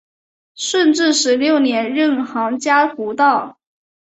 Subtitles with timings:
[0.55, 3.59] 顺治十六年任杭嘉湖道。